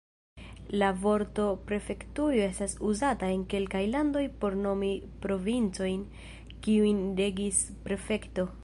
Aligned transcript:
La 0.83 0.87
vorto 1.01 1.43
prefektujo 1.71 2.39
estas 2.45 2.73
uzata 2.93 3.29
en 3.35 3.43
kelkaj 3.53 3.83
landoj 3.97 4.25
por 4.43 4.57
nomi 4.65 4.91
provincojn 5.27 6.09
kiujn 6.69 7.07
regis 7.23 7.63
prefekto. 7.89 8.53